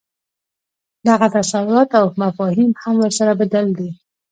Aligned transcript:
دغه 1.07 1.27
تصورات 1.37 1.89
او 2.01 2.05
مفاهیم 2.23 2.71
هم 2.81 2.95
ورسره 3.03 3.33
بدل 3.41 3.67
دي. 3.77 3.89